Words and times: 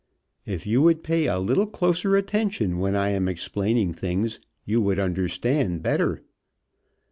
If 0.47 0.65
you 0.65 0.81
would 0.81 1.03
pay 1.03 1.27
a 1.27 1.37
little 1.37 1.67
closer 1.67 2.17
attention 2.17 2.79
when 2.79 2.95
I 2.95 3.09
am 3.09 3.27
explaining 3.27 3.93
things 3.93 4.39
you 4.65 4.81
would 4.81 4.97
understand 4.97 5.83
better. 5.83 6.23